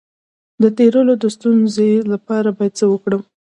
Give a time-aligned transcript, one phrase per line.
[0.61, 3.21] د تیرولو د ستونزې لپاره باید څه وکړم؟